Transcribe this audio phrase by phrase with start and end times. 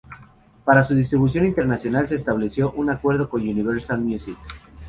[0.65, 4.35] Para su distribución internacional se estableció un acuerdo con Universal Music.